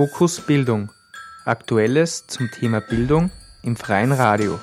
[0.00, 0.90] Fokus Bildung.
[1.44, 3.30] Aktuelles zum Thema Bildung
[3.62, 4.58] im freien Radio.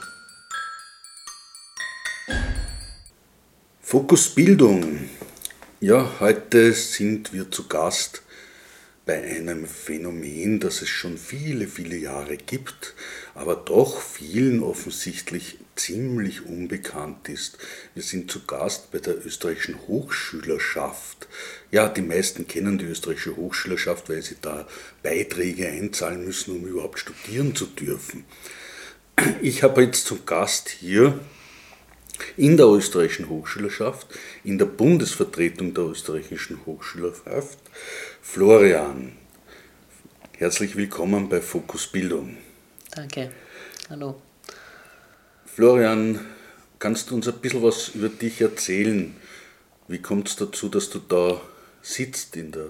[3.79, 5.07] Fokus Bildung.
[5.79, 8.23] Ja, heute sind wir zu Gast
[9.05, 12.95] bei einem Phänomen, das es schon viele, viele Jahre gibt,
[13.35, 17.57] aber doch vielen offensichtlich ziemlich unbekannt ist.
[17.94, 21.27] Wir sind zu Gast bei der österreichischen Hochschülerschaft.
[21.72, 24.68] Ja, die meisten kennen die österreichische Hochschülerschaft, weil sie da
[25.04, 28.26] Beiträge einzahlen müssen, um überhaupt studieren zu dürfen.
[29.41, 31.20] Ich habe jetzt zum Gast hier
[32.35, 34.07] in der österreichischen Hochschülerschaft,
[34.44, 37.59] in der Bundesvertretung der österreichischen Hochschülerschaft,
[38.21, 39.13] Florian.
[40.38, 42.38] Herzlich willkommen bei Fokus Bildung.
[42.91, 43.32] Danke.
[43.90, 44.21] Hallo.
[45.57, 46.20] Florian,
[46.77, 49.15] kannst du uns ein bisschen was über dich erzählen?
[49.88, 51.41] Wie kommt es dazu, dass du da
[51.82, 52.68] sitzt in der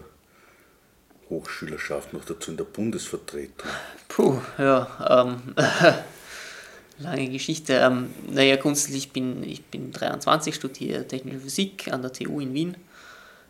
[1.29, 3.67] Hochschülerschaft, noch dazu in der Bundesvertretung?
[4.07, 5.53] Puh, ja, ähm,
[6.99, 7.73] lange Geschichte.
[7.73, 12.77] Ähm, naja, grundsätzlich bin ich bin 23, studiere Technische Physik an der TU in Wien,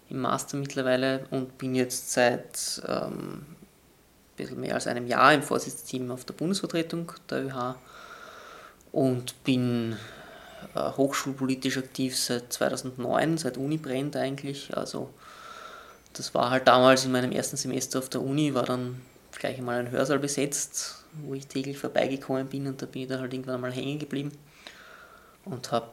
[0.10, 3.46] im Master mittlerweile und bin jetzt seit ähm, ein
[4.36, 7.76] bisschen mehr als einem Jahr im Vorsitzteam auf der Bundesvertretung der ÖH
[8.98, 9.96] und bin
[10.74, 14.76] äh, hochschulpolitisch aktiv seit 2009, seit Uni brennt eigentlich.
[14.76, 15.12] Also
[16.14, 19.00] das war halt damals in meinem ersten Semester auf der Uni, war dann
[19.38, 23.22] gleich einmal ein Hörsaal besetzt, wo ich täglich vorbeigekommen bin und da bin ich dann
[23.22, 24.32] halt irgendwann einmal hängen geblieben
[25.46, 25.92] und habe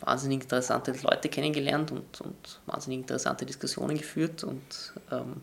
[0.00, 5.42] wahnsinnig interessante Leute kennengelernt und, und wahnsinnig interessante Diskussionen geführt und ähm,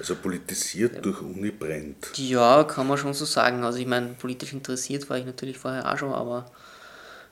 [0.00, 2.16] also politisiert ja, durch Uni brennt.
[2.16, 3.62] Ja, kann man schon so sagen.
[3.64, 6.50] Also ich meine, politisch interessiert war ich natürlich vorher auch schon, aber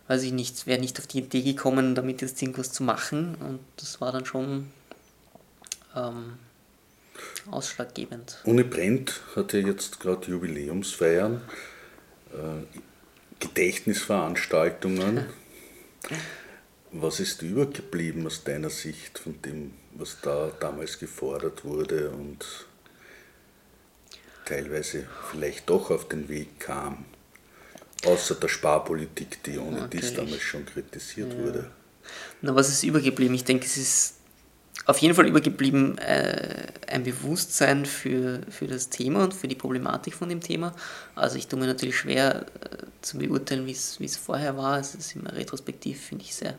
[0.06, 3.61] weiß ich nicht, wäre nicht auf die Idee gekommen, damit jetzt irgendwas zu machen und
[3.77, 4.69] das war dann schon
[5.96, 6.34] ähm,
[7.50, 8.39] ausschlaggebend.
[8.44, 11.40] Uni Brennt hat ja jetzt gerade Jubiläumsfeiern,
[12.33, 12.78] äh,
[13.40, 15.24] Gedächtnisveranstaltungen.
[16.93, 22.45] Was ist übergeblieben aus deiner Sicht von dem, was da damals gefordert wurde und
[24.47, 27.05] teilweise vielleicht doch auf den Weg kam?
[28.07, 30.07] Außer der Sparpolitik, die ohne Natürlich.
[30.07, 31.39] dies damals schon kritisiert ja.
[31.39, 31.71] wurde.
[32.41, 33.35] Na, was ist übergeblieben?
[33.35, 34.15] Ich denke, es ist
[34.87, 40.15] auf jeden Fall übergeblieben äh, ein Bewusstsein für, für das Thema und für die Problematik
[40.15, 40.75] von dem Thema.
[41.15, 44.79] Also ich tue mir natürlich schwer äh, zu beurteilen, wie es vorher war.
[44.79, 46.57] Es ist immer retrospektiv, finde ich, sehr,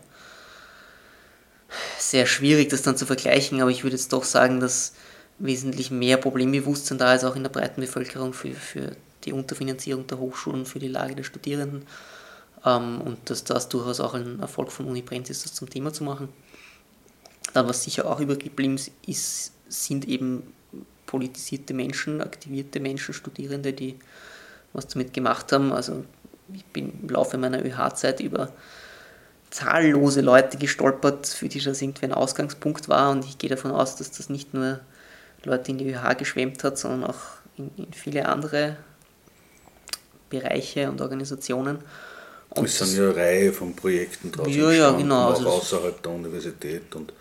[2.10, 4.94] sehr schwierig, das dann zu vergleichen, aber ich würde jetzt doch sagen, dass
[5.38, 10.20] wesentlich mehr Problembewusstsein da ist, auch in der breiten Bevölkerung für, für die Unterfinanzierung der
[10.20, 11.86] Hochschulen, für die Lage der Studierenden
[12.66, 15.94] ähm, und dass das durchaus auch ein Erfolg von Uni Brenz ist, das zum Thema
[15.94, 16.30] zu machen.
[17.54, 20.54] Dann, was sicher auch übergeblieben ist, sind eben
[21.06, 23.98] politisierte Menschen, aktivierte Menschen, Studierende, die
[24.74, 25.72] was damit gemacht haben.
[25.74, 26.06] Also
[26.54, 28.52] ich bin im Laufe meiner ÖH-Zeit über
[29.50, 33.96] zahllose Leute gestolpert, für die das irgendwie ein Ausgangspunkt war und ich gehe davon aus,
[33.96, 34.80] dass das nicht nur
[35.44, 37.20] Leute in die ÖH geschwemmt hat, sondern auch
[37.58, 38.78] in, in viele andere
[40.30, 41.80] Bereiche und Organisationen.
[42.50, 45.30] Und es sind ja eine Reihe von Projekten draus ja, ja, genau.
[45.30, 46.96] auch also außerhalb der Universität.
[46.96, 47.14] Und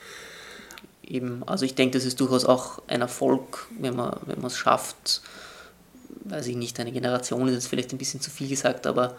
[1.03, 5.23] eben, also ich denke, das ist durchaus auch ein Erfolg, wenn man wenn es schafft,
[6.25, 9.17] weiß ich nicht, eine Generation ist jetzt vielleicht ein bisschen zu viel gesagt, aber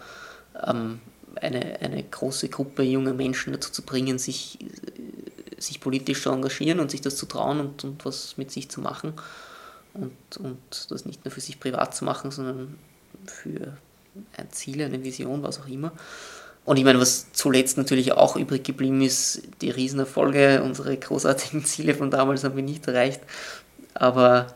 [0.66, 1.00] ähm,
[1.36, 4.58] eine, eine große Gruppe junger Menschen dazu zu bringen, sich,
[5.58, 8.80] sich politisch zu engagieren und sich das zu trauen und, und was mit sich zu
[8.80, 9.14] machen
[9.94, 12.78] und, und das nicht nur für sich privat zu machen, sondern
[13.26, 13.76] für
[14.36, 15.92] ein Ziel, eine Vision, was auch immer.
[16.64, 21.94] Und ich meine, was zuletzt natürlich auch übrig geblieben ist, die Riesenerfolge, unsere großartigen Ziele
[21.94, 23.22] von damals haben wir nicht erreicht,
[23.94, 24.54] aber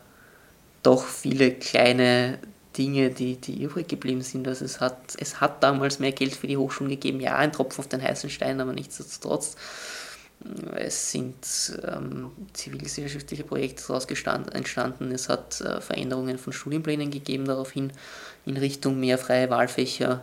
[0.83, 2.39] doch viele kleine
[2.77, 4.47] Dinge, die, die übrig geblieben sind.
[4.49, 7.81] Also es hat, es hat damals mehr Geld für die Hochschulen gegeben, ja, ein Tropfen
[7.81, 9.57] auf den heißen Stein, aber nichtsdestotrotz.
[10.75, 11.37] Es sind
[11.87, 15.11] ähm, zivilgesellschaftliche Projekte daraus entstanden.
[15.13, 17.93] Es hat äh, Veränderungen von Studienplänen gegeben daraufhin
[18.45, 20.23] in Richtung mehr freie Wahlfächer.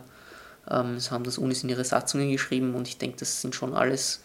[0.70, 3.74] Ähm, es haben das Unis in ihre Satzungen geschrieben und ich denke, das sind schon
[3.74, 4.22] alles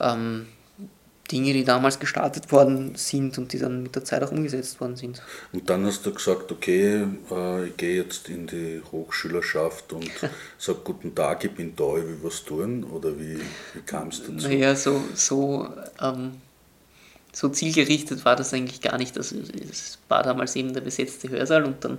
[0.00, 0.46] ähm,
[1.32, 4.96] Dinge, die damals gestartet worden sind und die dann mit der Zeit auch umgesetzt worden
[4.96, 5.22] sind.
[5.52, 10.10] Und dann hast du gesagt, okay, äh, ich gehe jetzt in die Hochschülerschaft und
[10.58, 13.38] sage guten Tag, ich bin da, ich will was tun oder wie,
[13.72, 14.48] wie kam es dazu?
[14.48, 15.68] Naja, so, so,
[16.00, 16.32] ähm,
[17.32, 19.16] so zielgerichtet war das eigentlich gar nicht.
[19.16, 19.36] Also,
[19.70, 21.98] es war damals eben der besetzte Hörsaal und dann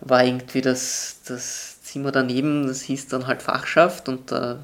[0.00, 4.58] war irgendwie das, das Zimmer daneben, das hieß dann halt Fachschaft und da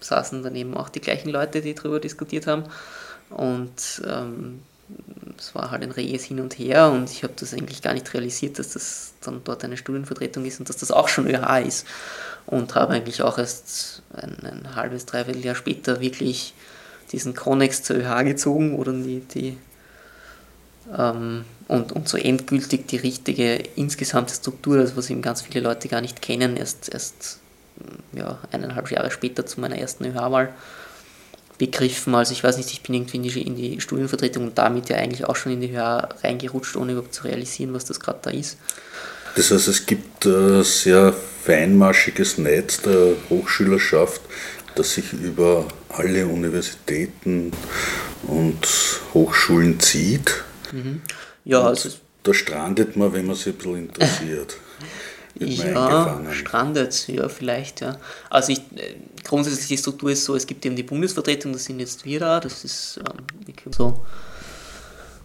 [0.00, 2.64] saßen daneben auch die gleichen Leute, die darüber diskutiert haben.
[3.30, 4.60] Und ähm,
[5.36, 8.12] das war halt ein reges Hin und Her und ich habe das eigentlich gar nicht
[8.14, 11.86] realisiert, dass das dann dort eine Studienvertretung ist und dass das auch schon ÖH ist.
[12.46, 16.54] Und habe eigentlich auch erst ein, ein halbes, dreiviertel Jahr später wirklich
[17.12, 19.58] diesen Connex zur ÖH gezogen oder die, die
[20.96, 25.88] ähm, und, und so endgültig die richtige insgesamte Struktur, das was eben ganz viele Leute
[25.88, 27.40] gar nicht kennen, erst, erst
[28.12, 30.52] ja, eineinhalb Jahre später zu meiner ersten ÖH-Wahl
[31.58, 32.14] begriffen.
[32.14, 34.96] Also ich weiß nicht, ich bin irgendwie in die, in die Studienvertretung und damit ja
[34.96, 38.30] eigentlich auch schon in die ÖH reingerutscht, ohne überhaupt zu realisieren, was das gerade da
[38.30, 38.56] ist.
[39.36, 41.14] Das heißt, es gibt ein sehr
[41.44, 44.20] feinmaschiges Netz der Hochschülerschaft,
[44.74, 47.52] das sich über alle Universitäten
[48.22, 48.66] und
[49.14, 50.44] Hochschulen zieht.
[50.72, 51.02] Mhm.
[51.44, 51.90] Ja, also
[52.22, 54.56] da strandet man, wenn man sich ein bisschen interessiert.
[55.40, 57.96] ja, strandet, ja, vielleicht, ja.
[58.30, 61.80] Also ich, äh, grundsätzlich die Struktur ist so, es gibt eben die Bundesvertretung, das sind
[61.80, 64.00] jetzt wir da, das ist ähm, so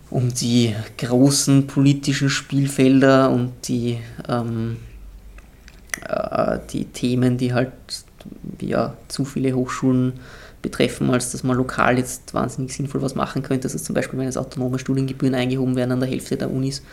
[0.10, 3.98] um die großen politischen Spielfelder und die,
[4.30, 4.78] ähm,
[6.08, 7.72] äh, die Themen, die halt
[8.62, 10.14] ja, zu viele Hochschulen
[10.62, 13.68] betreffen, als dass man lokal jetzt wahnsinnig sinnvoll was machen könnte.
[13.68, 16.84] Also zum Beispiel, wenn jetzt autonome Studiengebühren eingehoben werden an der Hälfte der Unis,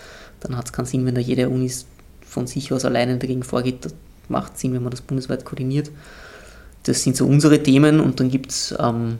[0.40, 1.86] dann hat es keinen Sinn, wenn da jede Unis
[2.30, 3.84] von sich aus alleine dagegen vorgeht.
[3.84, 3.94] Das
[4.28, 5.90] macht Sinn, wenn man das bundesweit koordiniert.
[6.84, 9.18] Das sind so unsere Themen und dann gibt es ähm,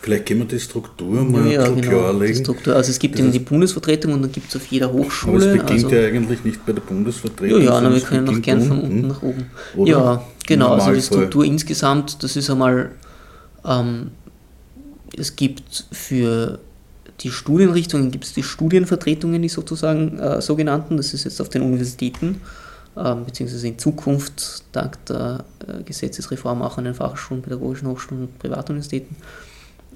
[0.00, 2.36] Vielleicht können wir die Struktur mal ja, genau, klarlegen.
[2.36, 2.74] Struktur.
[2.74, 5.36] Also es gibt eben die Bundesvertretung und dann gibt es auf jeder Hochschule.
[5.36, 7.60] Aber es beginnt also, ja eigentlich nicht bei der Bundesvertretung.
[7.60, 9.50] Ja, ja, wir können noch gern von unten nach oben.
[9.76, 12.92] Oder ja, genau, also die Struktur insgesamt, das ist einmal
[13.66, 14.12] ähm,
[15.16, 16.58] es gibt für
[17.20, 21.62] die Studienrichtungen gibt es die Studienvertretungen, die sozusagen äh, sogenannten, das ist jetzt auf den
[21.62, 22.40] Universitäten,
[22.96, 28.38] äh, beziehungsweise in Zukunft dank der äh, Gesetzesreform auch an den Fachschulen, pädagogischen Hochschulen und
[28.38, 29.16] Privatuniversitäten.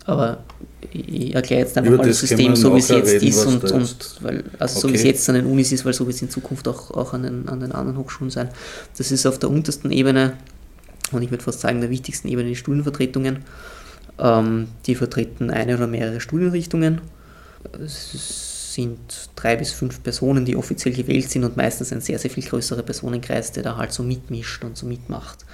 [0.06, 0.38] Aber
[0.93, 3.64] ich erkläre jetzt einfach Über mal das, System, so wie es jetzt reden, ist und,
[3.70, 4.81] und weil, also okay.
[4.81, 6.90] so wie es jetzt an den Unis ist, weil so wird es in Zukunft auch,
[6.93, 8.49] auch an, den, an den anderen Hochschulen sein.
[8.96, 10.32] Das ist auf der untersten Ebene
[11.12, 13.44] und ich würde fast sagen, der wichtigsten Ebene die Studienvertretungen.
[14.20, 17.00] Ähm, die vertreten eine oder mehrere Studienrichtungen.
[17.82, 18.99] Es sind
[19.37, 22.82] drei bis fünf Personen, die offiziell gewählt sind und meistens ein sehr, sehr viel größerer
[22.82, 25.44] Personenkreis, der da halt so mitmischt und so mitmacht.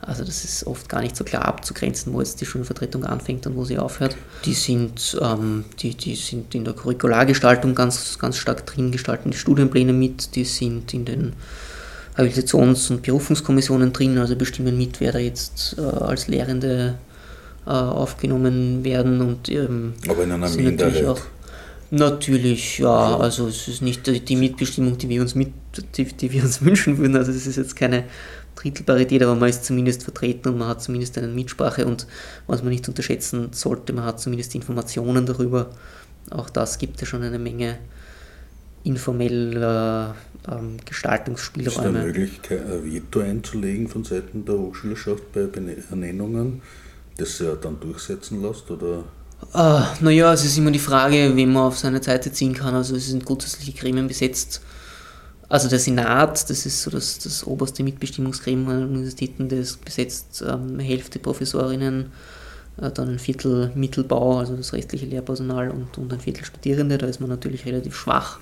[0.00, 3.56] Also das ist oft gar nicht so klar abzugrenzen, wo jetzt die Studienvertretung anfängt und
[3.56, 4.16] wo sie aufhört.
[4.44, 9.36] Die sind, ähm, die, die sind in der Curriculargestaltung ganz, ganz stark drin, gestalten die
[9.36, 11.32] Studienpläne mit, die sind in den
[12.16, 16.98] Habilitations- und Berufungskommissionen drin, also bestimmen mit, wer da jetzt äh, als Lehrende
[17.66, 21.06] äh, aufgenommen werden und ähm, aber in einer Minderheit.
[21.06, 21.20] Auch,
[21.90, 25.52] natürlich, ja, also es ist nicht die Mitbestimmung, die wir uns mit,
[25.96, 27.16] die, die wir uns wünschen würden.
[27.16, 28.04] Also es ist jetzt keine
[28.56, 32.06] Drittelparität, aber man ist zumindest vertreten und man hat zumindest eine Mitsprache und
[32.46, 35.70] was man nicht unterschätzen sollte, man hat zumindest Informationen darüber.
[36.30, 37.78] Auch das gibt ja schon eine Menge
[38.84, 40.14] informeller
[40.50, 41.98] ähm, Gestaltungsspielräume.
[41.98, 45.48] Ist es möglich, ein Veto einzulegen von Seiten der Hochschülerschaft bei
[45.90, 46.62] Ernennungen,
[47.16, 48.70] das ja dann durchsetzen lässt?
[48.70, 49.04] Oder?
[49.54, 52.74] Uh, naja, es ist immer die Frage, wen man auf seine Seite ziehen kann.
[52.74, 54.62] Also es sind grundsätzliche Gremien besetzt.
[55.48, 60.78] Also der Senat, das ist so das, das oberste Mitbestimmungsgremium an Universitäten, das besetzt ähm,
[60.78, 62.10] Hälfte Professorinnen,
[62.80, 66.96] äh, dann ein Viertel Mittelbau, also das restliche Lehrpersonal und, und ein Viertel Studierende.
[66.96, 68.38] Da ist man natürlich relativ schwach.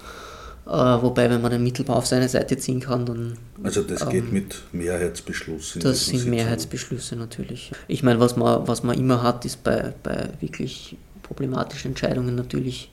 [0.71, 3.37] Äh, wobei, wenn man den Mittelbau auf seine Seite ziehen kann, dann.
[3.65, 5.75] Also, das geht ähm, mit Mehrheitsbeschluss.
[5.75, 6.31] In das sind Sitzung.
[6.31, 7.73] Mehrheitsbeschlüsse natürlich.
[7.89, 12.93] Ich meine, was man, was man immer hat, ist bei, bei wirklich problematischen Entscheidungen natürlich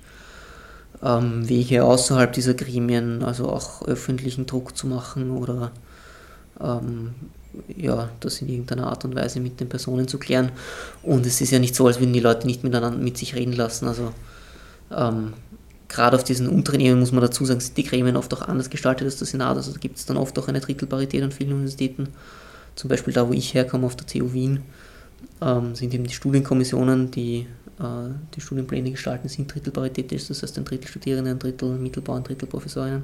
[1.04, 5.72] ähm, Wege außerhalb dieser Gremien, also auch öffentlichen Druck zu machen oder
[6.60, 7.14] ähm,
[7.76, 10.52] ja, das in irgendeiner Art und Weise mit den Personen zu klären.
[11.04, 13.54] Und es ist ja nicht so, als würden die Leute nicht miteinander mit sich reden
[13.54, 13.88] lassen.
[13.88, 14.14] Also
[14.96, 15.34] ähm,
[15.89, 18.70] gerade auf diesen unteren Ebenen muss man dazu sagen, sind die Gremien oft auch anders
[18.70, 19.56] gestaltet als der Senat.
[19.56, 22.10] Also da gibt es dann oft auch eine Drittelparität an vielen Universitäten.
[22.75, 24.63] Zum Beispiel da, wo ich herkomme, auf der TU Wien,
[25.41, 27.48] ähm, sind eben die Studienkommissionen, die
[27.79, 30.29] äh, die Studienpläne gestalten, sind Drittelparität ist.
[30.29, 33.03] Das heißt ein Drittel Studierende, ein Drittel Mittelbau, ein Drittel Professorinnen.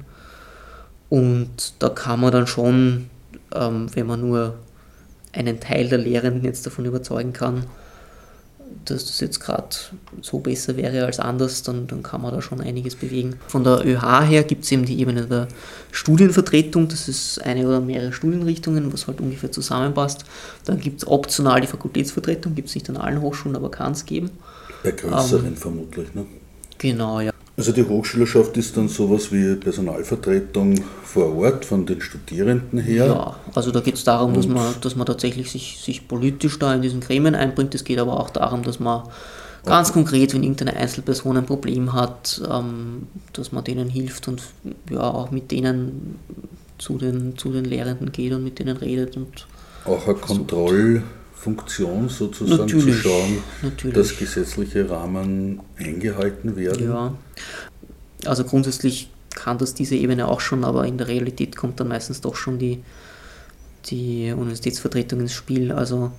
[1.08, 3.08] Und da kann man dann schon,
[3.54, 4.54] ähm, wenn man nur
[5.32, 7.64] einen Teil der Lehrenden jetzt davon überzeugen kann,
[8.84, 9.68] dass das jetzt gerade
[10.22, 13.36] so besser wäre als anders, dann, dann kann man da schon einiges bewegen.
[13.48, 15.48] Von der ÖH her gibt es eben die Ebene der
[15.92, 20.24] Studienvertretung, das ist eine oder mehrere Studienrichtungen, was halt ungefähr zusammenpasst.
[20.64, 24.06] Dann gibt es optional die Fakultätsvertretung, gibt es nicht an allen Hochschulen, aber kann es
[24.06, 24.30] geben.
[24.82, 26.26] Bei größeren ähm, vermutlich, ne?
[26.78, 27.33] Genau, ja.
[27.56, 33.06] Also die Hochschülerschaft ist dann sowas wie Personalvertretung vor Ort von den Studierenden her?
[33.06, 36.74] Ja, also da geht es darum, dass man, dass man tatsächlich sich, sich politisch da
[36.74, 37.74] in diesen Gremien einbringt.
[37.74, 39.04] Es geht aber auch darum, dass man
[39.64, 44.42] Ganz konkret, wenn irgendeine Einzelperson ein Problem hat, ähm, dass man denen hilft und
[44.90, 46.18] ja auch mit denen
[46.76, 49.16] zu den, zu den Lehrenden geht und mit denen redet.
[49.16, 49.46] Und
[49.86, 51.02] auch eine
[51.44, 53.96] Kontrollfunktion sozusagen natürlich, zu schauen, natürlich.
[53.96, 56.84] dass gesetzliche Rahmen eingehalten werden.
[56.84, 57.14] Ja,
[58.26, 62.20] also grundsätzlich kann das diese Ebene auch schon, aber in der Realität kommt dann meistens
[62.20, 62.82] doch schon die,
[63.86, 65.72] die Universitätsvertretung ins Spiel.
[65.72, 66.12] Also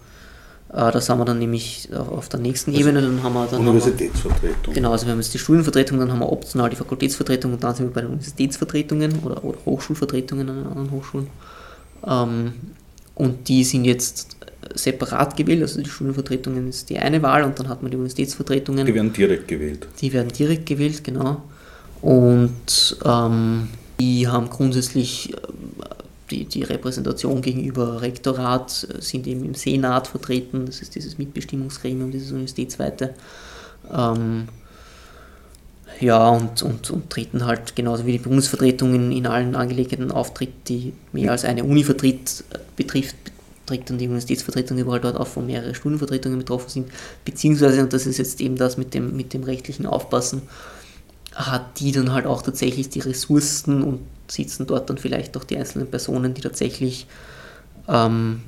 [0.72, 3.02] äh, das haben wir dann nämlich auf der nächsten also Ebene.
[3.02, 4.52] Dann haben wir dann Universitätsvertretung.
[4.52, 7.54] Haben wir, genau, also wir haben jetzt die Studienvertretung, dann haben wir optional die Fakultätsvertretung
[7.54, 11.28] und dann sind wir bei den Universitätsvertretungen oder, oder Hochschulvertretungen an anderen Hochschulen.
[12.06, 12.54] Ähm,
[13.16, 14.35] und die sind jetzt
[14.74, 18.86] separat gewählt, also die Studienvertretungen ist die eine Wahl und dann hat man die Universitätsvertretungen.
[18.86, 19.88] Die werden direkt gewählt.
[20.02, 21.44] Die werden direkt gewählt, genau.
[22.02, 23.70] Und ähm,
[24.00, 25.38] die haben grundsätzlich äh,
[26.32, 32.12] die, die Repräsentation gegenüber Rektorat, äh, sind eben im Senat vertreten, das ist dieses Mitbestimmungsgremium,
[32.12, 33.14] dieses universitätsweite.
[33.94, 34.48] Ähm,
[36.02, 40.68] ja, und, und, und treten halt genauso wie die Bundesvertretung in, in allen Angelegenheiten auftritt,
[40.68, 42.44] die mehr als eine Uni vertritt,
[42.76, 43.16] betrifft,
[43.66, 46.92] trägt dann die Universitätsvertretung überall dort auf, wo mehrere Studienvertretungen betroffen sind,
[47.24, 50.44] beziehungsweise, und das ist jetzt eben das mit dem, mit dem rechtlichen Aufpassen,
[51.34, 55.58] hat die dann halt auch tatsächlich die Ressourcen und sitzen dort dann vielleicht auch die
[55.58, 57.08] einzelnen Personen, die tatsächlich
[57.88, 58.42] ähm,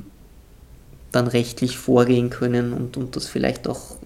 [1.12, 3.98] dann rechtlich vorgehen können und, und das vielleicht auch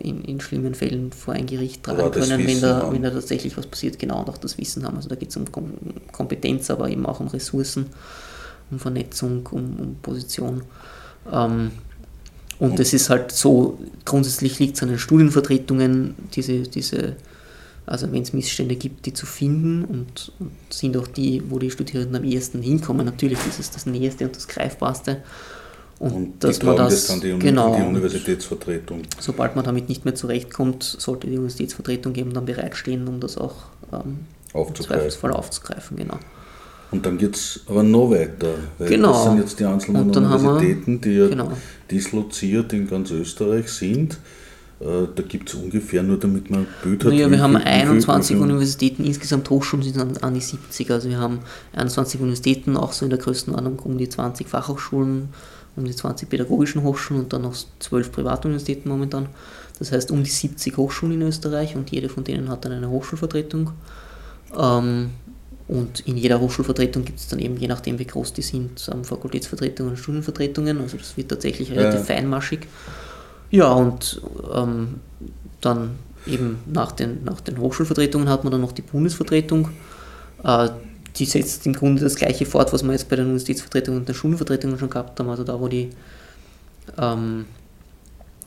[0.00, 3.56] äh, in, in schlimmen Fällen vor ein Gericht tragen können, wenn da, wenn da tatsächlich
[3.56, 4.96] was passiert, genau und auch das Wissen haben.
[4.96, 5.44] Also da geht es um
[6.12, 7.86] Kompetenz, aber eben auch um Ressourcen,
[8.70, 10.62] um Vernetzung, um, um Position.
[11.32, 11.70] Ähm,
[12.58, 17.16] und es ist halt so, grundsätzlich liegt es an den Studienvertretungen, diese, diese
[17.86, 21.70] also wenn es Missstände gibt, die zu finden und, und, sind auch die, wo die
[21.70, 23.06] Studierenden am ehesten hinkommen.
[23.06, 25.22] Natürlich ist es das Näheste und das Greifbarste.
[25.98, 29.02] Und, und dass man das, das dann die, genau, die Universitätsvertretung.
[29.18, 33.54] Sobald man damit nicht mehr zurechtkommt, sollte die Universitätsvertretung eben dann bereitstehen, um das auch
[33.92, 35.30] ähm, aufzugreifen.
[35.30, 35.96] aufzugreifen.
[35.96, 36.18] Genau.
[36.90, 39.12] Und dann geht es aber noch weiter, weil genau.
[39.12, 41.52] das sind jetzt die einzelnen Universitäten, die ja genau.
[41.90, 44.18] disloziert in ganz Österreich sind.
[44.78, 47.12] Äh, da gibt es ungefähr, nur damit man ein Bild hat.
[47.12, 50.90] Naja, wir haben 21 Universitäten, insgesamt Hochschulen sind an die 70.
[50.90, 51.40] Also wir haben
[51.72, 55.30] 21 Universitäten, auch so in der Größenordnung um die 20 Fachhochschulen,
[55.76, 59.28] um die 20 pädagogischen Hochschulen und dann noch 12 Privatuniversitäten momentan.
[59.78, 62.90] Das heißt um die 70 Hochschulen in Österreich und jede von denen hat dann eine
[62.90, 63.72] Hochschulvertretung.
[64.56, 65.10] Ähm,
[65.68, 69.92] und in jeder Hochschulvertretung gibt es dann eben, je nachdem wie groß die sind, Fakultätsvertretungen
[69.92, 70.80] und Studienvertretungen.
[70.80, 72.14] Also das wird tatsächlich relativ ja.
[72.14, 72.60] feinmaschig.
[73.50, 74.20] Ja, und
[74.54, 75.00] ähm,
[75.60, 79.70] dann eben nach den, nach den Hochschulvertretungen hat man dann noch die Bundesvertretung.
[80.44, 80.68] Äh,
[81.16, 84.14] die setzt im Grunde das gleiche fort, was wir jetzt bei den Universitätsvertretungen und den
[84.14, 85.30] Schulvertretungen schon gehabt haben.
[85.30, 85.90] Also da, wo die
[86.98, 87.46] ähm,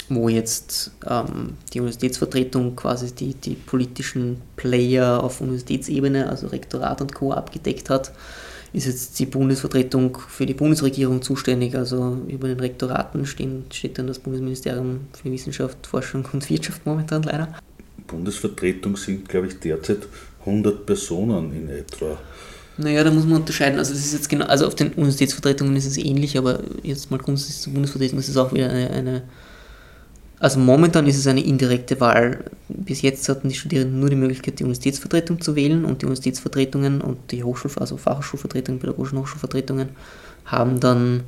[0.09, 7.13] wo jetzt ähm, die Universitätsvertretung quasi die, die politischen Player auf Universitätsebene, also Rektorat und
[7.13, 7.31] Co.
[7.33, 8.11] abgedeckt hat,
[8.73, 11.75] ist jetzt die Bundesvertretung für die Bundesregierung zuständig.
[11.75, 17.23] Also über den Rektoraten stehen, steht dann das Bundesministerium für Wissenschaft, Forschung und Wirtschaft momentan
[17.23, 17.55] leider.
[18.07, 20.07] Bundesvertretung sind, glaube ich, derzeit
[20.41, 22.17] 100 Personen in etwa.
[22.77, 23.77] Naja, da muss man unterscheiden.
[23.77, 27.17] Also das ist jetzt genau, also auf den Universitätsvertretungen ist es ähnlich, aber jetzt mal
[27.17, 29.23] grundsätzlich zur Bundesvertretung ist es auch wieder eine, eine
[30.39, 32.45] also momentan ist es eine indirekte Wahl.
[32.69, 37.01] Bis jetzt hatten die Studierenden nur die Möglichkeit, die Universitätsvertretung zu wählen und die Universitätsvertretungen
[37.01, 39.89] und die Hochschul also Fachhochschulvertretungen, pädagogischen Hochschulvertretungen
[40.45, 41.23] haben dann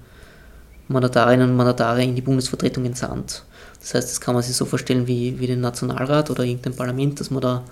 [0.87, 3.43] Mandatarinnen und Mandatare in die Bundesvertretung entsandt.
[3.81, 7.19] Das heißt, das kann man sich so vorstellen wie, wie den Nationalrat oder irgendein Parlament,
[7.19, 7.63] dass man da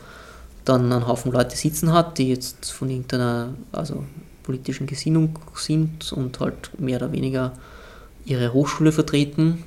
[0.65, 4.03] dann einen Haufen Leute sitzen hat, die jetzt von irgendeiner also
[4.43, 7.53] politischen Gesinnung sind und halt mehr oder weniger
[8.25, 9.63] ihre Hochschule vertreten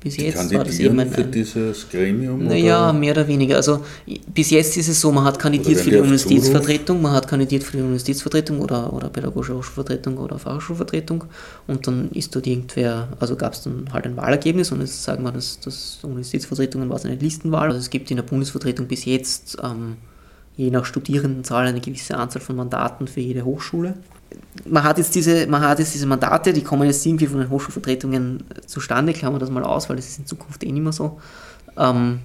[0.00, 2.44] bis jetzt war das eben ein, für dieses Gremium?
[2.44, 3.56] Naja, mehr oder weniger.
[3.56, 3.84] Also
[4.32, 7.76] bis jetzt ist es so, man hat kandidiert für die Universitätsvertretung, man hat kandidiert für
[7.76, 11.24] die Universitätsvertretung oder, oder Pädagogische Hochschulvertretung oder Fachhochschulvertretung
[11.66, 15.24] und dann ist dort irgendwer, also gab es dann halt ein Wahlergebnis und jetzt sagen
[15.24, 17.68] wir, dass das Universitätsvertretungen war es eine Listenwahl.
[17.68, 19.96] Also es gibt in der Bundesvertretung bis jetzt ähm,
[20.56, 23.94] je nach Studierendenzahl eine gewisse Anzahl von Mandaten für jede Hochschule
[24.64, 27.50] man hat jetzt diese, man hat jetzt diese Mandate, die kommen jetzt irgendwie von den
[27.50, 31.20] Hochschulvertretungen zustande, klammern das mal aus, weil das ist in Zukunft eh nicht mehr so.
[31.76, 32.20] Ähm,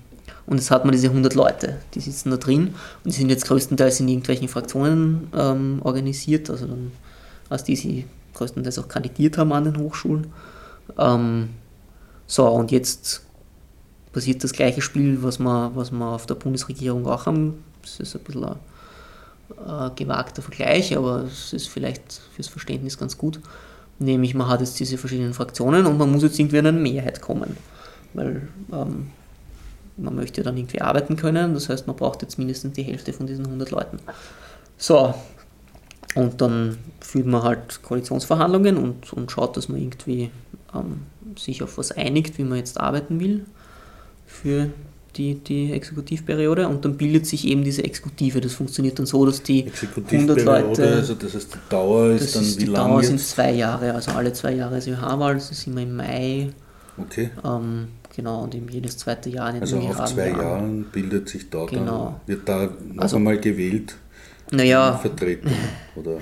[0.48, 3.46] und jetzt hat man diese 100 Leute, die sitzen da drin und die sind jetzt
[3.46, 6.92] größtenteils in irgendwelchen Fraktionen ähm, organisiert, also dann,
[7.50, 10.28] als die sie größtenteils auch kandidiert haben an den Hochschulen.
[10.98, 11.50] Ähm,
[12.28, 13.24] so, und jetzt
[14.14, 17.64] passiert das gleiche Spiel, was wir, was wir auf der Bundesregierung auch haben.
[17.82, 18.56] Das ist ein bisschen ein
[19.58, 23.40] äh, gewagter Vergleich, aber es ist vielleicht fürs Verständnis ganz gut.
[24.00, 27.22] Nämlich, man hat jetzt diese verschiedenen Fraktionen und man muss jetzt irgendwie an eine Mehrheit
[27.22, 27.56] kommen.
[28.14, 29.12] Weil ähm,
[29.98, 31.54] man möchte dann irgendwie arbeiten können.
[31.54, 34.00] Das heißt, man braucht jetzt mindestens die Hälfte von diesen 100 Leuten.
[34.78, 35.14] So,
[36.16, 40.32] und dann führt man halt Koalitionsverhandlungen und, und schaut, dass man irgendwie
[40.74, 41.04] ähm,
[41.38, 43.46] sich auf was einigt, wie man jetzt arbeiten will
[44.26, 44.70] für
[45.18, 48.40] die, die Exekutivperiode und dann bildet sich eben diese Exekutive.
[48.42, 49.66] Das funktioniert dann so, dass die
[50.10, 50.88] 100 Leute.
[50.96, 52.90] Also das heißt, die Dauer ist dann ist, wie die lange?
[52.90, 53.08] Dauer jetzt?
[53.10, 56.50] sind zwei Jahre, also alle zwei Jahre ist ÖH-Wahl, das ist immer im Mai.
[56.98, 57.30] Okay.
[57.44, 61.50] Ähm, genau, und eben jedes zweite Jahr in Also den auf zwei Jahren bildet sich
[61.50, 62.20] da Genau.
[62.26, 63.96] dann, wird da noch Also- einmal gewählt,
[64.52, 65.52] Naja, Vertretung
[65.96, 66.18] oder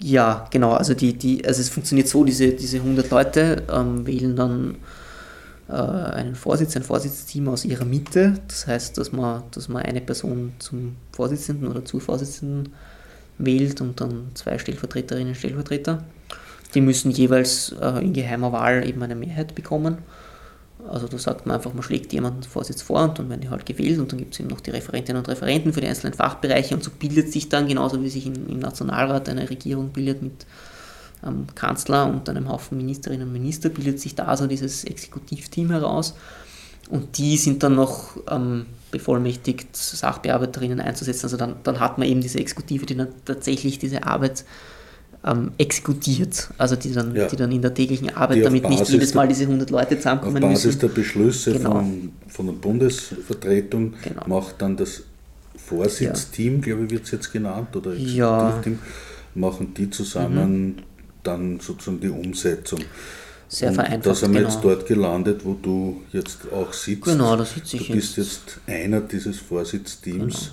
[0.00, 0.72] Ja, genau.
[0.74, 4.76] Also, die, die, also es funktioniert so, diese, diese 100 Leute ähm, wählen dann
[5.72, 8.34] einen Vorsitz, ein Vorsitzteam aus ihrer Mitte.
[8.48, 12.72] Das heißt, dass man, dass man eine Person zum Vorsitzenden oder zur Vorsitzenden
[13.36, 16.04] wählt und dann zwei Stellvertreterinnen und Stellvertreter.
[16.74, 19.98] Die müssen jeweils äh, in geheimer Wahl eben eine Mehrheit bekommen.
[20.88, 23.50] Also da sagt man einfach, man schlägt jemanden den Vorsitz vor und dann werden die
[23.50, 26.14] halt gewählt und dann gibt es eben noch die Referentinnen und Referenten für die einzelnen
[26.14, 30.22] Fachbereiche und so bildet sich dann, genauso wie sich in, im Nationalrat eine Regierung bildet
[30.22, 30.46] mit
[31.54, 36.14] Kanzler und einem Haufen Ministerinnen und Minister, bildet sich da so dieses Exekutivteam heraus
[36.90, 41.26] und die sind dann noch ähm, bevollmächtigt, Sachbearbeiterinnen einzusetzen.
[41.26, 44.44] Also dann, dann hat man eben diese Exekutive, die dann tatsächlich diese Arbeit
[45.24, 47.26] ähm, exekutiert, also die dann, Ja.
[47.26, 49.96] die dann in der täglichen Arbeit, auf damit nicht jedes Mal diese 100 Leute auf
[49.98, 50.78] zusammenkommen Basis müssen.
[50.80, 51.72] der Beschlüsse Genau.
[51.72, 54.22] von, von der Bundesvertretung Genau.
[54.26, 55.02] macht dann das
[55.56, 58.48] Vorsitzteam, glaube ich, wird es jetzt genannt, oder Ja.
[58.48, 58.78] Exekutivteam,
[59.34, 60.76] machen die zusammen
[61.28, 62.80] dann sozusagen die Umsetzung.
[63.48, 64.52] Sehr vereinfacht, Da sind wir genau.
[64.52, 67.04] jetzt dort gelandet, wo du jetzt auch sitzt.
[67.04, 70.52] Genau, da sitze ich Du bist jetzt einer dieses Vorsitzteams.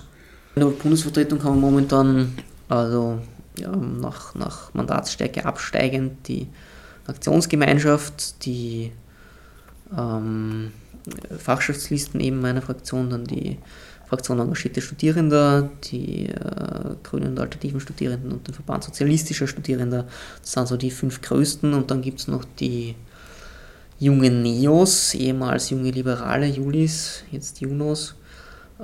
[0.54, 2.32] In der Bundesvertretung kann man momentan,
[2.68, 3.18] also
[3.58, 6.46] ja, nach, nach Mandatsstärke absteigend, die
[7.06, 8.92] Aktionsgemeinschaft, die
[9.96, 10.72] ähm,
[11.38, 13.58] Fachschaftslisten eben meiner Fraktion, dann die
[14.08, 20.06] Fraktion engagierte Studierender, die äh, Grünen und Alternativen Studierenden und den Verband sozialistischer Studierender.
[20.40, 22.94] Das sind so die fünf größten und dann gibt es noch die
[23.98, 28.14] jungen Neos, ehemals junge Liberale, Julis, jetzt Junos.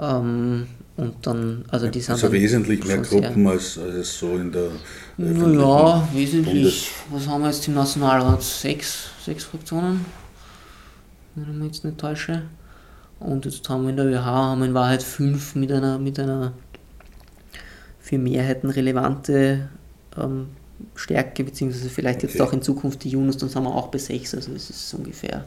[0.00, 4.52] Ähm, und dann, also die sind Also wesentlich mehr Gruppen als, als es so in
[4.52, 4.70] der
[5.16, 6.90] Naja, öffentlichen wesentlich.
[7.10, 8.42] Was haben wir jetzt im Nationalrat?
[8.42, 10.04] Sechs, sechs Fraktionen,
[11.34, 12.42] wenn ich mich jetzt nicht täusche.
[13.22, 16.18] Und jetzt haben wir in der ÖH haben wir in Wahrheit fünf mit einer, mit
[16.18, 16.52] einer
[18.00, 19.68] für Mehrheiten relevante
[20.18, 20.48] ähm,
[20.94, 22.42] Stärke, beziehungsweise vielleicht jetzt Okay.
[22.42, 25.44] auch in Zukunft die Junus, dann sind wir auch bei sechs, also es ist ungefähr,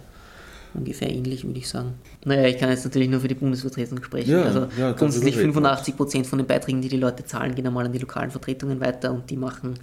[0.73, 1.95] ungefähr ähnlich, würde ich sagen.
[2.23, 4.31] Naja, ich kann jetzt natürlich nur für die Bundesvertretung sprechen.
[4.31, 5.61] Ja, also ja, grundsätzlich reden wir.
[5.61, 9.11] 85% von den Beiträgen, die die Leute zahlen, gehen einmal an die lokalen Vertretungen weiter
[9.11, 9.73] und die machen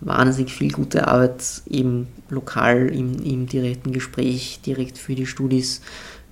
[0.00, 5.80] wahnsinnig viel gute Arbeit eben lokal im, im direkten Gespräch, direkt für die Studis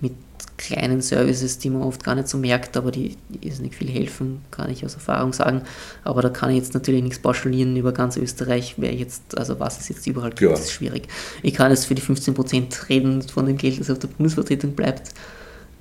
[0.00, 0.12] mit
[0.56, 4.40] kleinen Services, die man oft gar nicht so merkt, aber die, die irrsinnig viel helfen,
[4.50, 5.62] kann ich aus Erfahrung sagen.
[6.04, 9.78] Aber da kann ich jetzt natürlich nichts pauschalieren über ganz Österreich, wer jetzt, also was
[9.80, 10.52] es jetzt überall gibt, Ja.
[10.54, 11.08] ist schwierig.
[11.42, 15.10] Ich kann jetzt für die 15% reden von dem Geld, das auf der Bundesvertretung bleibt.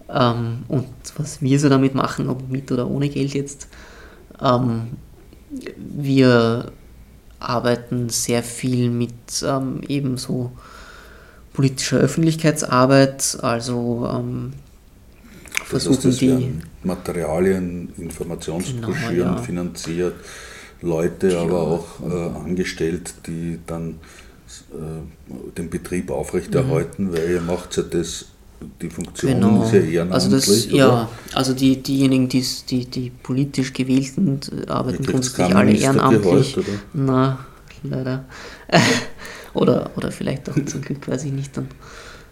[0.09, 0.87] Ähm, und
[1.17, 3.67] was wir so damit machen, ob mit oder ohne Geld jetzt,
[4.41, 4.89] ähm,
[5.77, 6.71] wir
[7.39, 9.13] arbeiten sehr viel mit
[9.45, 10.51] ähm, eben so
[11.55, 14.53] politischer Öffentlichkeitsarbeit, also ähm,
[15.71, 16.53] Das heißt, versuchen die,
[16.87, 19.41] Materialien, Informationsbroschüren Genau, ja.
[19.41, 20.13] finanziert,
[20.81, 21.41] Leute Ja.
[21.41, 23.95] aber auch äh, angestellt, die dann
[24.71, 28.25] äh, den Betrieb aufrechterhalten, weil ihr macht ja das,
[28.81, 29.41] die Funktion Mhm.
[29.41, 29.63] Genau.
[29.63, 30.75] ist ja ehrenamtlich, Also das, oder?
[30.77, 36.57] ja, also die, diejenigen, die's- die, die politisch gewählten, äh, arbeiten grundsätzlich alle ehrenamtlich.
[36.57, 36.67] oder?
[36.93, 37.39] Na,
[37.83, 38.25] leider.
[39.55, 41.67] oder, oder vielleicht auch zum Glück, weiß ich nicht, dann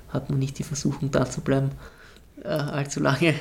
[0.10, 1.72] hat man nicht die Versuchung, da zu bleiben
[2.44, 3.34] äh, allzu lange.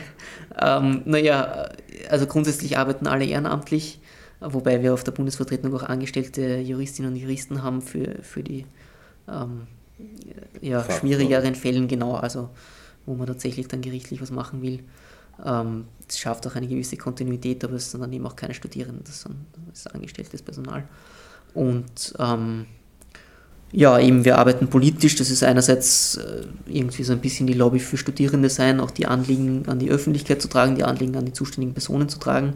[0.61, 1.69] Ähm, naja,
[2.09, 4.01] also grundsätzlich arbeiten alle ehrenamtlich,
[4.41, 8.67] wobei wir auf der Bundesvertretung auch angestellte Juristinnen und Juristen haben für, für die
[9.29, 9.67] ähm,
[10.61, 12.51] ja, schwierigeren Fällen, genau, also
[13.07, 14.81] wo man tatsächlich dann gerichtlich was machen will.
[15.45, 19.05] Ähm, Es schafft auch eine gewisse Kontinuität, aber es sind dann eben auch keine Studierenden,
[19.05, 19.37] das, sind,
[19.69, 20.85] das ist angestelltes Personal.
[21.55, 22.67] Und ähm,
[23.73, 27.79] ja, eben wir arbeiten politisch, das ist einerseits äh, irgendwie so ein bisschen die Lobby
[27.79, 31.33] für Studierende sein, auch die Anliegen an die Öffentlichkeit zu tragen, die Anliegen an die
[31.33, 32.53] zuständigen Personen zu tragen.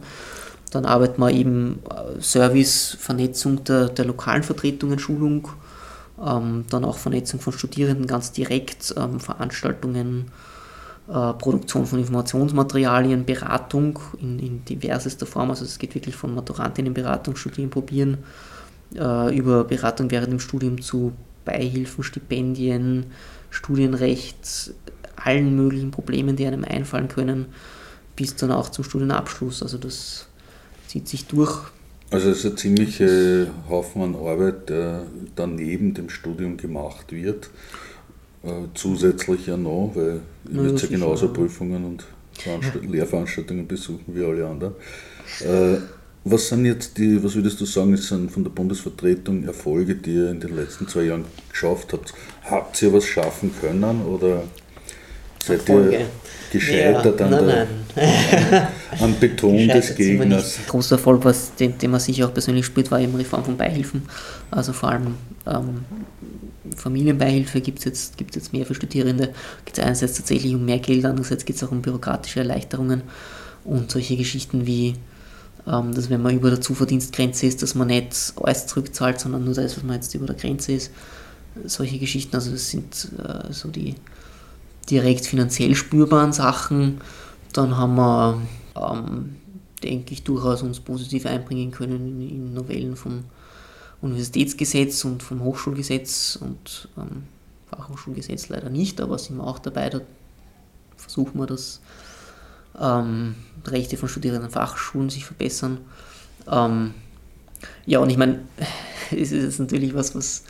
[0.71, 5.49] Dann arbeiten wir eben äh, Service, Vernetzung der, der lokalen Vertretungen, Schulung,
[6.23, 10.27] ähm, dann auch Vernetzung von Studierenden ganz direkt, ähm, Veranstaltungen,
[11.09, 15.49] äh, Produktion von Informationsmaterialien, Beratung in, in diversester Form.
[15.49, 18.19] Also es geht wirklich von Maturantinnenberatung, Studieren probieren,
[18.95, 21.13] äh, über Beratung während dem Studium zu
[21.45, 23.07] Beihilfen, Stipendien,
[23.51, 24.73] Studienrecht,
[25.17, 27.47] allen möglichen Problemen, die einem einfallen können,
[28.17, 29.63] bis dann auch zum Studienabschluss.
[29.63, 30.27] Also das
[30.87, 31.71] zieht sich durch.
[32.11, 37.51] Also es ist ein ziemlicher Haufen an Arbeit, der daneben dem Studium gemacht wird.
[38.45, 40.21] Äh, zusätzlich ja noch, weil
[40.51, 42.05] ihr müsst ja genauso Prüfungen und
[42.89, 44.75] Lehrveranstaltungen besuchen wie alle anderen.
[45.41, 45.79] Äh,
[46.29, 50.31] was sind jetzt die, was würdest du sagen, sind von der Bundesvertretung Erfolge, die ihr
[50.31, 52.13] in den letzten zwei Jahren geschafft habt?
[52.43, 54.43] Habt ihr was schaffen können oder
[55.45, 55.93] seid Erfolge.
[55.93, 56.07] ihr
[56.51, 57.69] gescheitert ja, an, nein, der,
[58.51, 58.67] nein.
[59.01, 60.59] am Beton des Gegners?
[60.59, 63.57] Ein großer Erfolg, was, den, den man sicher auch persönlich spürt, war eben Reform von
[63.57, 64.03] Beihilfen.
[64.51, 65.15] Also vor allem
[65.47, 65.85] ähm,
[66.75, 69.33] Familienbeihilfe gibt es jetzt, gibt's jetzt mehr für Studierende.
[69.65, 73.03] Geht es einerseits tatsächlich um mehr Geld, andererseits geht es auch um bürokratische Erleichterungen
[73.63, 74.95] und solche Geschichten wie
[75.67, 79.77] dass wenn man über der Zuverdienstgrenze ist, dass man nicht alles zurückzahlt, sondern nur das,
[79.77, 80.93] was man jetzt über der Grenze ist.
[81.65, 83.97] Solche Geschichten, also das sind äh, so die
[84.89, 87.01] direkt finanziell spürbaren Sachen.
[87.53, 88.43] Dann haben wir,
[88.77, 89.37] ähm,
[89.83, 93.25] denke ich, durchaus uns positiv einbringen können in, in Novellen vom
[94.03, 97.25] Universitätsgesetz und vom Hochschulgesetz und ähm,
[97.71, 100.01] Fachhochschulgesetz leider nicht, aber sind wir auch dabei, da
[100.97, 101.81] versuchen wir das
[102.81, 103.35] ähm,
[103.73, 105.79] Rechte von Studierenden an Fachschulen sich verbessern.
[106.51, 106.95] Ähm,
[107.87, 108.41] ja, und ich meine,
[109.11, 110.45] es ist jetzt natürlich was, was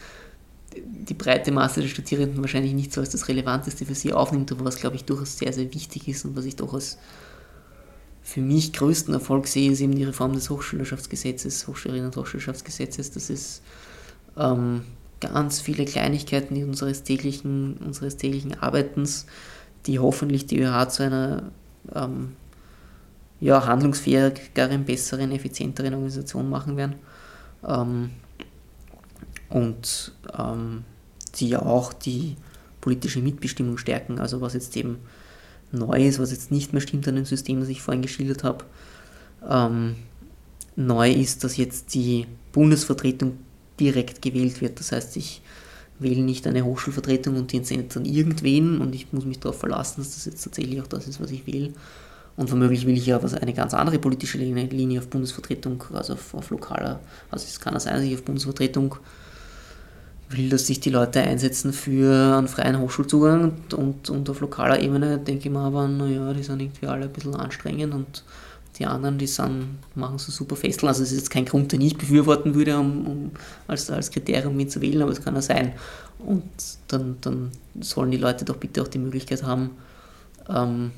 [0.77, 4.65] die breite Masse der Studierenden wahrscheinlich nicht so als das Relevanteste für sie aufnimmt, aber
[4.65, 6.99] was, glaube ich, durchaus sehr, sehr wichtig ist und was ich doch als
[8.23, 13.13] für mich größten Erfolg sehe, ist eben die Reform des Hochschulschaftsgesetzes, Hochschulerinnen und Hochschulschaftsgesetzes.
[13.13, 13.63] Das ist
[14.37, 14.83] ähm,
[15.21, 19.27] ganz viele Kleinigkeiten unseres täglichen, unseres täglichen Arbeitens,
[19.87, 21.53] die hoffentlich die ÖH zu einer
[21.95, 22.33] ähm,
[23.41, 26.97] ja, handlungsfähigeren, besseren, effizienteren Organisation machen werden.
[27.67, 28.11] Ähm,
[29.49, 30.85] und ähm,
[31.37, 32.37] die ja auch die
[32.81, 34.19] politische Mitbestimmung stärken.
[34.19, 34.99] Also was jetzt eben
[35.73, 38.65] neu ist, was jetzt nicht mehr stimmt an dem System, das ich vorhin geschildert habe.
[39.49, 39.97] Ähm,
[40.77, 43.39] neu ist, dass jetzt die Bundesvertretung
[43.79, 44.81] direkt gewählt wird.
[44.81, 45.43] Das heißt, ich
[45.99, 50.03] wähle nicht eine Hochschulvertretung und die entsendet dann irgendwen und ich muss mich darauf verlassen,
[50.03, 51.73] dass das jetzt tatsächlich auch das ist, was ich will.
[52.37, 56.51] Und womöglich will ich ja eine ganz andere politische Linie auf Bundesvertretung, also auf, auf
[56.51, 58.97] lokaler, also es kann das sein, dass ich auf Bundesvertretung
[60.29, 65.19] will, dass sich die Leute einsetzen für einen freien Hochschulzugang und, und, auf lokaler Ebene
[65.19, 68.25] denke ich mir aber, naja, die sind irgendwie alle ein bisschen anstrengend und
[68.79, 70.89] die anderen, die sind, machen so super Festeln.
[70.89, 73.31] Also es ist jetzt kein Grund, den ich befürworten würde, um, um
[73.67, 75.73] als, als Kriterium ihn zu wählen, aber es kann ja sein.
[76.19, 76.45] Und
[76.89, 79.71] dann, dann sollen die Leute doch bitte auch die Möglichkeit haben,
[80.49, 80.93] ähm,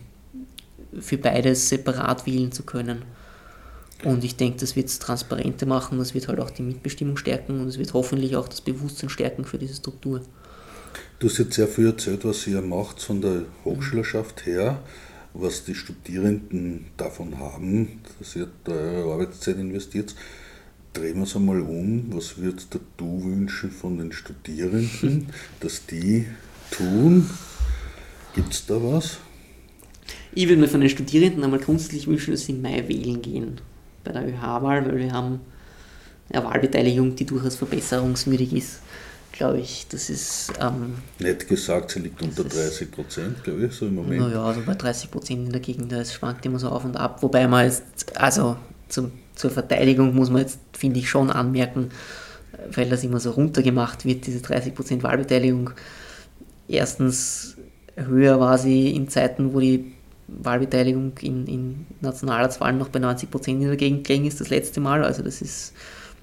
[0.98, 3.02] für beides separat wählen zu können.
[4.04, 7.60] Und ich denke, das wird es transparenter machen, das wird halt auch die Mitbestimmung stärken
[7.60, 10.22] und es wird hoffentlich auch das Bewusstsein stärken für diese Struktur.
[11.18, 14.80] Du hast jetzt sehr viel erzählt, was ihr macht von der Hochschülerschaft her,
[15.34, 20.14] was die Studierenden davon haben, dass ihr da eure Arbeitszeit investiert.
[20.92, 22.06] Drehen wir es einmal um.
[22.14, 25.28] Was würdest du wünschen von den Studierenden,
[25.60, 26.26] dass die
[26.70, 27.28] tun?
[28.34, 29.18] Gibt es da was?
[30.38, 33.60] Ich würde mir von den Studierenden einmal grundsätzlich wünschen, dass sie im Mai wählen gehen
[34.04, 35.40] bei der ÖH-Wahl, weil wir haben
[36.30, 38.78] eine Wahlbeteiligung, die durchaus verbesserungswürdig ist,
[39.32, 39.88] glaube ich.
[39.90, 40.52] Das ist.
[40.60, 44.20] Ähm, Nett gesagt, sie liegt unter 30 Prozent, glaube ich, so im Moment.
[44.20, 47.20] Naja, also bei 30 Prozent in der Gegend, das schwankt immer so auf und ab.
[47.24, 48.56] Wobei man jetzt, also
[48.88, 51.90] zum, zur Verteidigung muss man jetzt, finde ich, schon anmerken,
[52.76, 55.70] weil das immer so runtergemacht wird, diese 30 Prozent Wahlbeteiligung.
[56.68, 57.56] Erstens
[57.96, 59.97] höher war sie in Zeiten, wo die
[60.28, 64.80] Wahlbeteiligung in, in Nationalratswahlen noch bei 90 Prozent in der Gegend gelegen ist, das letzte
[64.80, 65.04] Mal.
[65.04, 65.72] Also das ist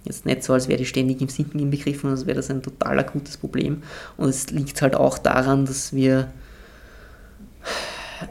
[0.03, 2.99] jetzt nicht so, als wäre die ständig im Sinken inbegriffen, als wäre das ein total
[2.99, 3.81] akutes Problem.
[4.15, 6.31] Und es liegt halt auch daran, dass wir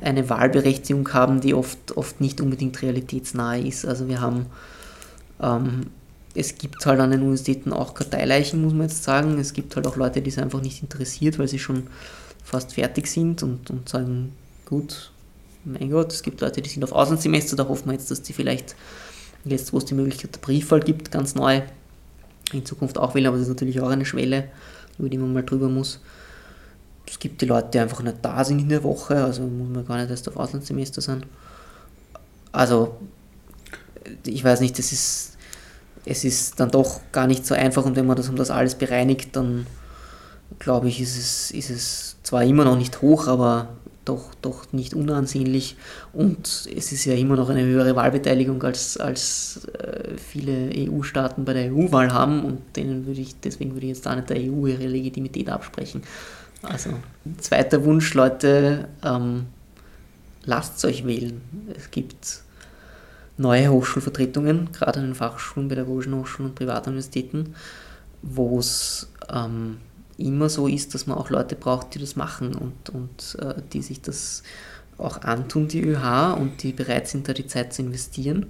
[0.00, 3.84] eine Wahlberechtigung haben, die oft, oft nicht unbedingt realitätsnahe ist.
[3.84, 4.46] Also wir haben,
[5.40, 5.88] ähm,
[6.34, 9.38] es gibt halt an den Universitäten auch Karteileichen, muss man jetzt sagen.
[9.38, 11.88] Es gibt halt auch Leute, die es einfach nicht interessiert, weil sie schon
[12.44, 14.32] fast fertig sind und, und sagen,
[14.64, 15.10] gut,
[15.64, 18.33] mein Gott, es gibt Leute, die sind auf Auslandssemester, da hoffen wir jetzt, dass die
[18.33, 18.74] vielleicht
[19.44, 21.62] jetzt, wo es die Möglichkeit der Briefwahl gibt, ganz neu
[22.53, 24.48] in Zukunft auch wählen, aber das ist natürlich auch eine Schwelle,
[24.98, 26.00] über die man mal drüber muss.
[27.07, 29.87] Es gibt die Leute, die einfach nicht da sind in der Woche, also muss man
[29.87, 31.24] gar nicht erst auf Auslandssemester sein.
[32.53, 32.96] Also,
[34.27, 35.37] ich weiß nicht, das ist,
[36.05, 38.74] es ist dann doch gar nicht so einfach und wenn man das um das alles
[38.74, 39.66] bereinigt, dann
[40.59, 43.68] glaube ich, ist es, ist es zwar immer noch nicht hoch, aber
[44.05, 45.77] doch, doch nicht unansehnlich
[46.12, 51.55] und es ist ja immer noch eine höhere Wahlbeteiligung als, als äh, viele EU-Staaten bei
[51.55, 54.67] der EU-Wahl haben und denen würde ich, deswegen würde ich jetzt da nicht der EU
[54.67, 56.03] ihre Legitimität absprechen.
[56.62, 56.90] Also,
[57.38, 59.47] zweiter Wunsch, Leute, ähm,
[60.45, 61.40] lasst euch wählen.
[61.77, 62.43] Es gibt
[63.37, 67.55] neue Hochschulvertretungen, gerade an den Fachschulen, pädagogischen Hochschulen und Privatuniversitäten,
[68.23, 69.79] wo es ähm,
[70.18, 73.83] immer so ist, dass man auch Leute braucht, die das machen und, und äh, die
[73.83, 74.42] sich das
[74.98, 78.46] auch antun, die ÖH, und die bereit sind, da die Zeit zu investieren.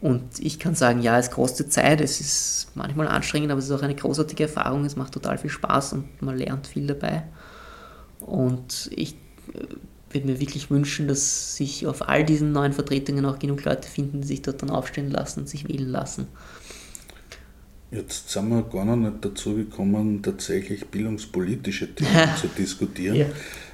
[0.00, 3.72] Und ich kann sagen, ja, es kostet Zeit, es ist manchmal anstrengend, aber es ist
[3.72, 7.24] auch eine großartige Erfahrung, es macht total viel Spaß und man lernt viel dabei.
[8.20, 9.14] Und ich
[9.52, 9.64] äh,
[10.10, 14.20] würde mir wirklich wünschen, dass sich auf all diesen neuen Vertretungen auch genug Leute finden,
[14.20, 16.28] die sich dort dann aufstellen lassen und sich wählen lassen.
[17.90, 23.26] Jetzt sind wir gar noch nicht dazu gekommen, tatsächlich bildungspolitische Themen zu diskutieren, ja.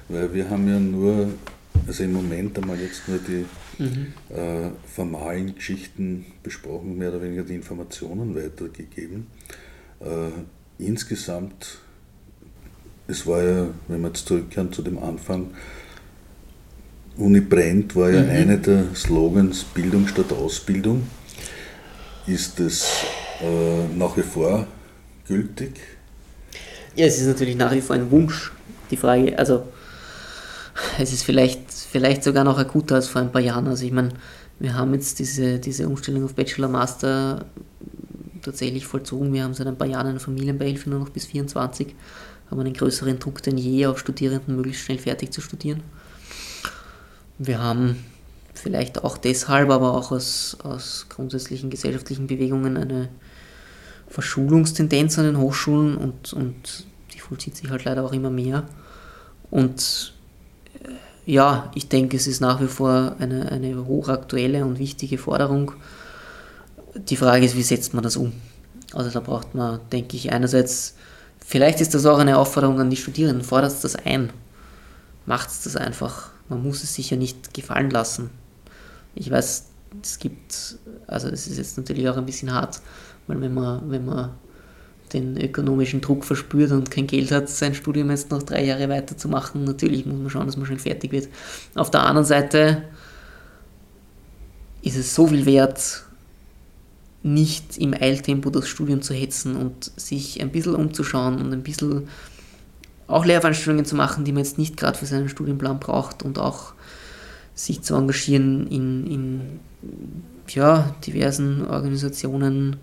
[0.09, 1.29] weil wir haben ja nur,
[1.87, 3.45] also im Moment einmal jetzt nur die
[3.81, 4.13] mhm.
[4.29, 9.27] äh, formalen Geschichten besprochen, mehr oder weniger die Informationen weitergegeben.
[9.99, 11.79] Äh, insgesamt,
[13.07, 15.51] es war ja, wenn wir jetzt zurückkehren zu dem Anfang,
[17.17, 18.29] Uni brennt war ja mhm.
[18.29, 21.03] einer der Slogans Bildung statt Ausbildung.
[22.25, 23.05] Ist es
[23.41, 24.67] äh, nach wie vor
[25.27, 25.79] gültig?
[26.95, 28.51] Ja, es ist natürlich nach wie vor ein Wunsch.
[28.89, 29.63] Die Frage, also
[30.99, 33.67] es ist vielleicht, vielleicht sogar noch akuter als vor ein paar Jahren.
[33.67, 34.09] Also ich meine,
[34.59, 37.45] wir haben jetzt diese, diese Umstellung auf Bachelor Master
[38.41, 39.33] tatsächlich vollzogen.
[39.33, 41.95] Wir haben seit ein paar Jahren eine Familienbeihilfe nur noch bis 24,
[42.49, 45.81] haben einen größeren Druck denn je auf Studierenden möglichst schnell fertig zu studieren.
[47.37, 48.03] Wir haben
[48.53, 53.09] vielleicht auch deshalb, aber auch aus, aus grundsätzlichen gesellschaftlichen Bewegungen eine
[54.11, 58.67] Verschulungstendenz an den Hochschulen und, und die vollzieht sich halt leider auch immer mehr.
[59.49, 60.13] Und
[60.83, 60.89] äh,
[61.31, 65.71] ja, ich denke, es ist nach wie vor eine, eine hochaktuelle und wichtige Forderung.
[66.95, 68.33] Die Frage ist, wie setzt man das um?
[68.93, 70.95] Also da braucht man, denke ich, einerseits,
[71.43, 74.31] vielleicht ist das auch eine Aufforderung an die Studierenden, fordert das ein,
[75.25, 78.29] macht das einfach man muss es sich ja nicht gefallen lassen.
[79.15, 79.65] Ich weiß,
[80.03, 82.81] es gibt, also es ist jetzt natürlich auch ein bisschen hart,
[83.31, 84.31] weil wenn man, wenn man
[85.13, 89.63] den ökonomischen Druck verspürt und kein Geld hat, sein Studium jetzt noch drei Jahre weiterzumachen,
[89.63, 91.29] natürlich muss man schauen, dass man schon fertig wird.
[91.75, 92.83] Auf der anderen Seite
[94.81, 96.03] ist es so viel wert,
[97.23, 102.07] nicht im Eiltempo das Studium zu hetzen und sich ein bisschen umzuschauen und ein bisschen
[103.07, 106.73] auch Lehrveranstaltungen zu machen, die man jetzt nicht gerade für seinen Studienplan braucht und auch
[107.53, 109.59] sich zu engagieren in, in
[110.47, 112.77] ja, diversen Organisationen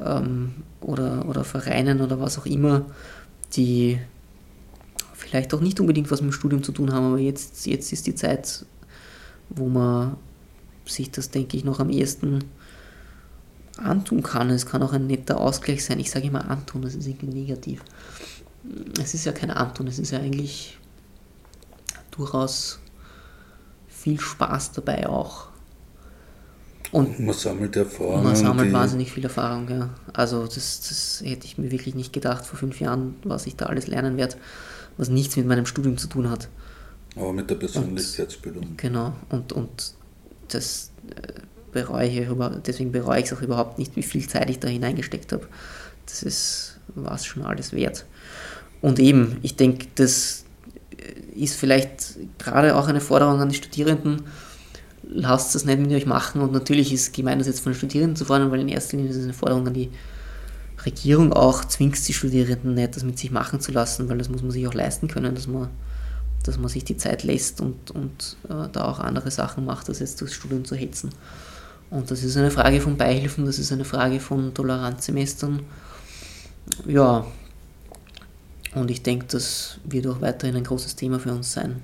[0.00, 2.86] ähm, oder, oder Vereinen oder was auch immer,
[3.54, 3.98] die
[5.14, 8.06] vielleicht auch nicht unbedingt was mit dem Studium zu tun haben, aber jetzt, jetzt ist
[8.06, 8.64] die Zeit,
[9.50, 10.16] wo man
[10.84, 12.44] sich das, denke ich, noch am ehesten
[13.76, 14.50] antun kann.
[14.50, 16.00] Es kann auch ein netter Ausgleich sein.
[16.00, 17.82] Ich sage immer antun, das ist irgendwie negativ
[19.00, 20.78] es ist ja kein Antun, es ist ja eigentlich
[22.10, 22.78] durchaus
[23.88, 25.48] viel Spaß dabei auch.
[26.92, 28.22] Und man sammelt Erfahrung.
[28.22, 29.90] Man sammelt wahnsinnig viel Erfahrung, ja.
[30.12, 33.66] Also das, das hätte ich mir wirklich nicht gedacht vor fünf Jahren, was ich da
[33.66, 34.36] alles lernen werde,
[34.98, 36.48] was nichts mit meinem Studium zu tun hat.
[37.16, 38.62] Aber mit der Persönlichkeitsbildung.
[38.62, 39.94] Und, genau, und, und
[40.48, 41.40] das äh,
[41.72, 42.28] bereue ich,
[42.66, 45.48] deswegen bereue ich es auch überhaupt nicht, wie viel Zeit ich da hineingesteckt habe.
[46.04, 48.04] Das ist, war es schon alles wert.
[48.82, 50.44] Und eben, ich denke, das
[51.34, 54.22] ist vielleicht gerade auch eine Forderung an die Studierenden,
[55.08, 56.40] lasst das nicht mit euch machen.
[56.40, 59.10] Und natürlich ist gemeint, das jetzt von den Studierenden zu fordern, weil in erster Linie
[59.10, 59.90] ist es eine Forderung an die
[60.84, 64.42] Regierung auch, zwingt die Studierenden nicht, das mit sich machen zu lassen, weil das muss
[64.42, 65.68] man sich auch leisten können, dass man,
[66.42, 70.00] dass man sich die Zeit lässt und, und äh, da auch andere Sachen macht, als
[70.00, 71.10] jetzt durchs Studium zu hetzen.
[71.90, 75.60] Und das ist eine Frage von Beihilfen, das ist eine Frage von Toleranzsemestern.
[76.86, 77.26] Ja,
[78.74, 81.82] und ich denke, das wird auch weiterhin ein großes Thema für uns sein.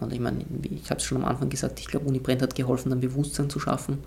[0.00, 2.54] Und ich meine, ich habe es schon am Anfang gesagt, ich glaube, Uni Brent hat
[2.54, 3.98] geholfen, ein Bewusstsein zu schaffen.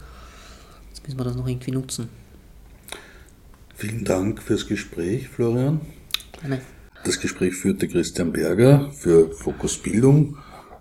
[0.89, 2.09] Jetzt müssen wir das noch irgendwie nutzen.
[3.75, 5.81] Vielen Dank fürs Gespräch, Florian.
[6.39, 6.61] Gerne.
[7.03, 10.37] Das Gespräch führte Christian Berger für Fokus Bildung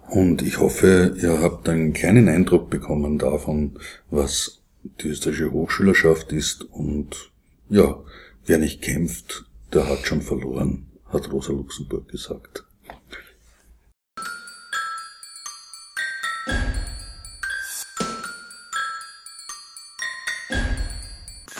[0.08, 3.72] und ich hoffe, ihr habt einen kleinen Eindruck bekommen davon,
[4.10, 4.60] was
[5.00, 7.32] die österreichische Hochschülerschaft ist und
[7.68, 7.98] ja,
[8.46, 12.64] wer nicht kämpft, der hat schon verloren hat Rosa Luxemburg gesagt.